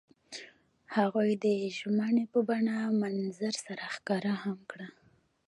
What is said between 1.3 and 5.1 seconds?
د ژمنې په بڼه منظر سره ښکاره هم کړه.